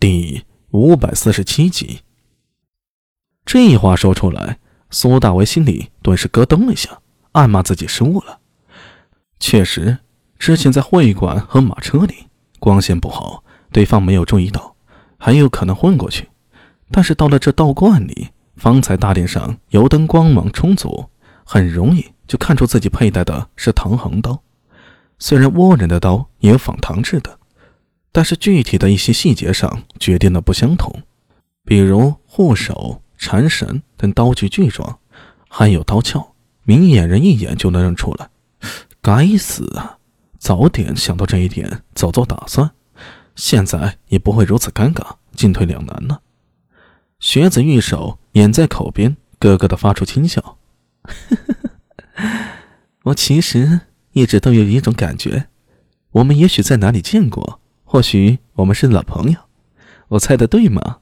[0.00, 2.02] 第五百四十七集，
[3.44, 7.00] 这话说出来，苏大为心里顿时咯噔了一下，
[7.32, 8.38] 暗骂自己失误了。
[9.40, 9.98] 确实，
[10.38, 12.28] 之前在会馆和马车里
[12.60, 13.42] 光线不好，
[13.72, 14.76] 对方没有注意到，
[15.18, 16.28] 很有可能混过去。
[16.92, 21.06] 但是到了这道观里，方才大殿上油灯光芒充足，
[21.42, 24.40] 很容易就看出自己佩戴的是唐横刀。
[25.18, 27.37] 虽然倭人的刀也有仿唐制的。
[28.12, 31.02] 但是具体的一些细节上决定的不相同，
[31.64, 34.98] 比如护手、缠绳等刀具具状，
[35.48, 38.30] 还有刀鞘，明眼人一眼就能认出来。
[39.00, 39.98] 该死啊！
[40.38, 42.70] 早点想到这一点，早做打算，
[43.34, 46.22] 现在也不会如此尴尬，进退两难了。
[47.20, 50.58] 学子玉手掩在口边，咯咯的发出轻笑。
[53.04, 53.80] 我其实
[54.12, 55.46] 一直都有一种感觉，
[56.12, 57.60] 我们也许在哪里见过。
[57.90, 59.38] 或许我们是老朋友，
[60.08, 60.98] 我猜的对吗？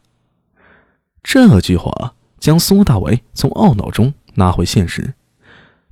[1.21, 5.15] 这句话将苏大为从懊恼中拉回现实，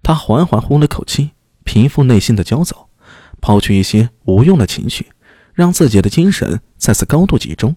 [0.05, 1.33] 他缓缓呼了口气，
[1.65, 2.89] 平复内心的焦躁，
[3.41, 5.11] 抛去一些无用的情绪，
[5.53, 7.75] 让自己的精神再次高度集中。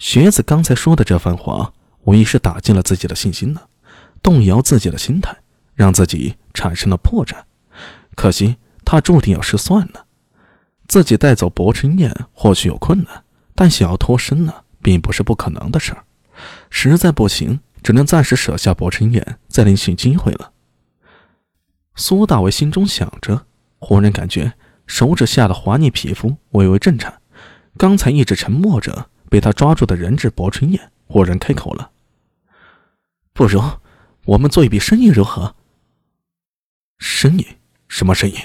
[0.00, 3.68] 学子刚才说的这番话，无疑是打击了自己的信心了，
[4.20, 5.32] 动摇自己的心态，
[5.76, 7.36] 让自己产生了破绽。
[8.16, 10.05] 可惜他注定要失算了。
[10.88, 16.04] 自己带走薄春燕或许有困难，但想要脱身呢，并不是不可能的事儿。
[16.70, 20.52] 实在不行，只能暂时舍下薄春燕，再另寻机会了。
[21.94, 23.46] 苏大为心中想着，
[23.78, 24.52] 忽然感觉
[24.86, 27.20] 手指下的滑腻皮肤微微震颤。
[27.78, 31.90] 刚才一直沉默着被他抓住的人质薄春燕忽然开口了
[33.34, 33.62] ：“不如
[34.24, 35.56] 我们做一笔生意如何
[36.98, 37.46] ？”“生意？
[37.88, 38.36] 什么生意？”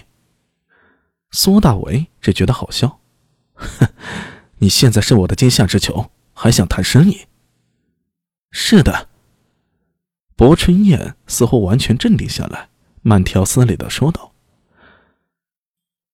[1.31, 2.99] 苏大为只觉得好笑，
[3.53, 3.87] 哼，
[4.57, 7.25] 你现在是我的阶下之囚，还想谈生意？
[8.51, 9.07] 是的。
[10.35, 12.69] 薄春燕似乎完全镇定下来，
[13.01, 14.33] 慢条斯理的说道：“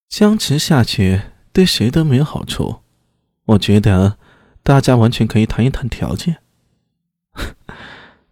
[0.10, 2.82] 僵持下去对谁都没有好处，
[3.46, 4.18] 我觉得
[4.62, 6.40] 大家完全可以谈一谈条件。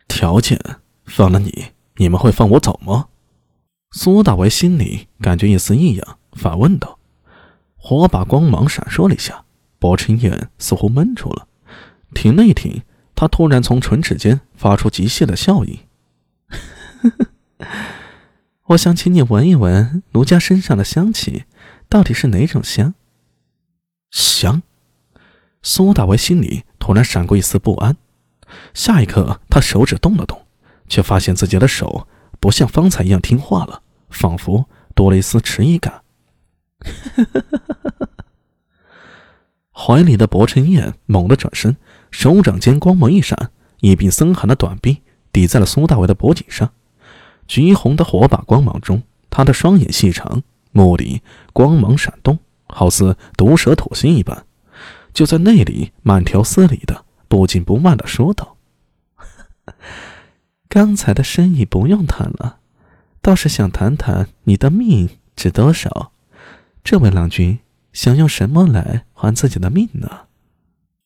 [0.08, 0.60] 条件
[1.06, 3.08] 放了你，你们会放我走吗？”
[3.92, 6.20] 苏大为心里感觉一丝异样。
[6.36, 7.00] 反问道
[7.78, 9.46] ：“火把光芒闪烁了一下，
[9.80, 11.48] 薄尘燕似乎闷住了，
[12.14, 12.84] 停了一停，
[13.16, 15.80] 他突然从唇齿间发出极细的笑意。
[18.68, 21.46] 我想请你闻一闻奴家身上的香气，
[21.88, 22.94] 到底是哪种香？
[24.12, 24.62] 香？”
[25.64, 27.98] 苏大为心里突然闪过一丝不安，
[28.74, 30.46] 下一刻他手指动了动，
[30.88, 32.08] 却发现自己的手
[32.40, 36.04] 不像方才一样听话了，仿佛多了一丝迟疑感。
[39.72, 41.76] 怀里的薄尘燕猛地转身，
[42.12, 46.72] 手掌间光芒一闪，一柄森寒的短臂抵在了苏大伟的脖颈上。
[47.48, 50.42] 橘红的火把光芒中，他的双眼细长，
[50.72, 51.22] 目里
[51.54, 54.46] 光芒闪动，好似毒蛇吐信一般。
[55.14, 58.58] 就在那里，慢条斯理的、不紧不慢的说道
[60.68, 62.60] ：“刚才的生意不用谈了，
[63.22, 66.12] 倒是想谈谈你的命值多少。”
[66.86, 67.58] 这位郎君
[67.94, 70.28] 想用什么来还自己的命呢？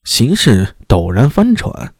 [0.03, 1.94] 形势陡然翻转，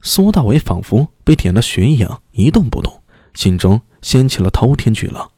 [0.00, 3.02] 苏大伟仿佛被点了穴一样一动不动，
[3.34, 5.30] 心中掀起了滔天巨浪。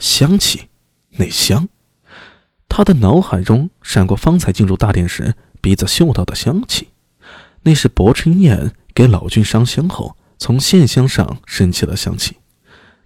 [0.00, 0.68] 香气，
[1.10, 1.68] 那香！
[2.68, 6.88] 他的脑海中闪过方才进入大殿时鼻子嗅到的香气，
[7.62, 12.38] 那是薄春燕给老君上香后从线香上升起的香气。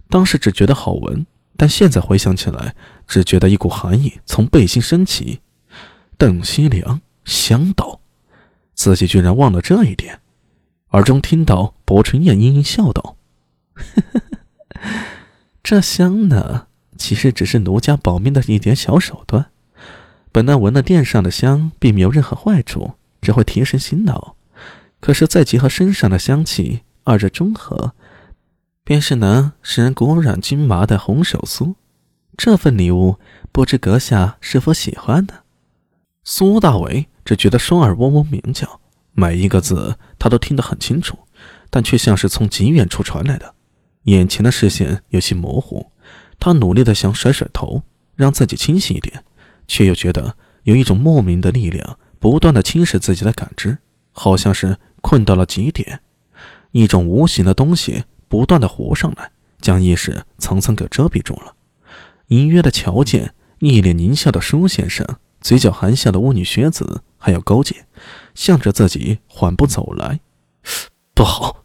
[0.09, 1.23] 当时只觉得好闻。
[1.55, 2.75] 但现在回想起来，
[3.07, 5.41] 只觉得一股寒意从背心升起。
[6.17, 7.99] 邓西凉香道，
[8.73, 10.21] 自己居然忘了这一点。
[10.91, 13.17] 耳中听到薄春燕阴阴笑道
[15.63, 19.47] ：“这香呢，其实只是奴家保命的一点小手段。
[20.31, 24.35] 本来闻了殿上的香，并没有任何坏处，只会提神醒脑。
[24.99, 27.93] 可是再结合身上的香气，二者中和。”
[28.83, 31.75] 便是能使人骨软筋麻的红手酥，
[32.35, 33.17] 这份礼物
[33.51, 35.35] 不知阁下是否喜欢呢？
[36.25, 38.81] 苏大为只觉得双耳嗡嗡鸣叫，
[39.13, 41.17] 每一个字他都听得很清楚，
[41.69, 43.53] 但却像是从极远处传来的。
[44.03, 45.91] 眼前的视线有些模糊，
[46.37, 47.83] 他努力的想甩甩头，
[48.15, 49.23] 让自己清醒一点，
[49.65, 53.77] 却又觉得有一种莫名的力量不断的侵蚀自己的感知，
[54.11, 56.01] 好像是困到了极点，
[56.71, 58.03] 一种无形的东西。
[58.33, 59.29] 不断的浮上来，
[59.61, 61.53] 将意识层层给遮蔽住了。
[62.29, 65.05] 隐约的瞧见一脸狞笑的舒先生，
[65.39, 67.85] 嘴角含笑的巫女学子，还有高洁，
[68.33, 70.19] 向着自己缓步走来。
[71.13, 71.63] 不好！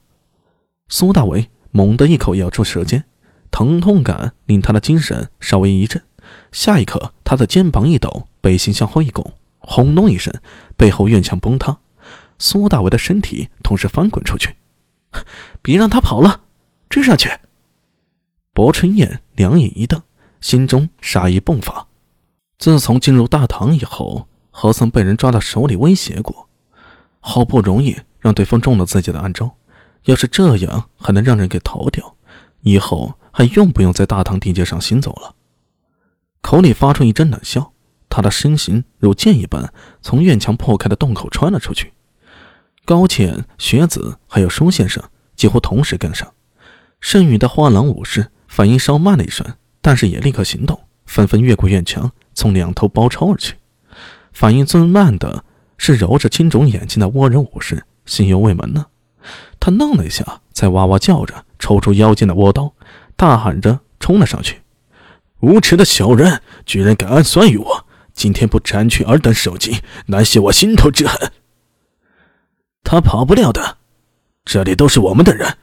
[0.91, 3.07] 苏大伟猛地一口咬住舌尖，
[3.51, 6.03] 疼痛感令他的精神稍微一震。
[6.53, 10.31] 下一刻，他的肩膀一抖，背心向后一拱，轰隆一声，
[10.77, 11.79] 背后院墙崩塌，
[12.39, 14.57] 苏大伟的身体同时翻滚出去。
[15.63, 16.43] 别让他跑了，
[16.89, 17.31] 追上去！
[18.53, 20.03] 薄春燕两眼一瞪，
[20.41, 21.87] 心中杀意迸发。
[22.59, 26.49] 自从进入大堂以后，何曾被人抓到手里威胁过？
[27.21, 29.55] 好不容易让对方中了自己的暗招，
[30.05, 32.17] 要是这样还能让人给逃掉，
[32.63, 35.35] 以后还用不用在大堂地界上行走了？
[36.41, 37.73] 口里发出一阵冷笑，
[38.09, 41.93] 他的身形如箭一般从院墙破开的洞口穿了出去。
[42.85, 45.03] 高浅、学子还有舒先生
[45.37, 46.33] 几乎同时跟上，
[47.01, 52.11] 剩余的花郎武士反应稍慢了一瞬，但是也立刻行动，纷纷越过院墙。
[52.35, 53.57] 从两头包抄而去，
[54.33, 55.45] 反应最慢的
[55.77, 58.87] 是揉着青肿眼睛的倭人武士，心犹未泯呢。
[59.59, 62.73] 他愣了一下，才哇哇叫着抽出腰间的倭刀，
[63.17, 64.63] 大喊着冲了上去
[65.43, 67.87] ：“无耻的小人，居然敢暗算于我！
[68.15, 71.33] 今天不斩去尔等首级，难泄我心头之恨。”
[72.85, 73.79] 他跑不了的，
[74.45, 75.59] 这里都是我们的人。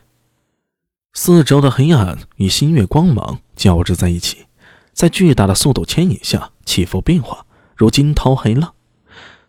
[1.17, 4.47] 四周的黑暗与星月光芒交织在一起。
[4.91, 7.45] 在巨大的速度牵引下起伏变化，
[7.77, 8.73] 如惊涛骇浪。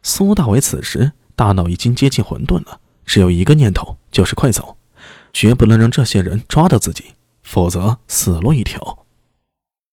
[0.00, 4.76] 苏大伟此时大脑已经接近混沌了，只有一个念头，就是快走，
[5.32, 9.04] 绝不能让这些人抓到自己，否则死路一条。